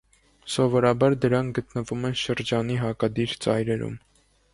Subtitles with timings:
[0.51, 3.93] Սովորաբար դրանք գտնվում են շրջանի հակադիր ծայրերում։